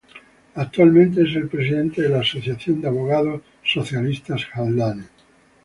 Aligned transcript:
Actualmente 0.55 1.21
es 1.21 1.35
el 1.35 1.47
presidente 1.47 2.01
de 2.01 2.09
la 2.09 2.21
Asociación 2.21 2.81
de 2.81 2.87
Abogados 2.87 3.39
Socialistas 3.63 4.47
Haldane. 4.51 5.05